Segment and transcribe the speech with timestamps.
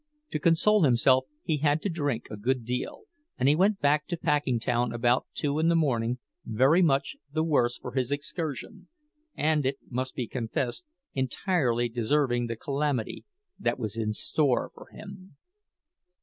[0.31, 3.03] To console himself he had to drink a good deal,
[3.37, 7.43] and he went back to Packingtown about two o'clock in the morning, very much the
[7.43, 8.87] worse for his excursion,
[9.37, 13.25] and, it must be confessed, entirely deserving the calamity
[13.59, 15.37] that was in store for him.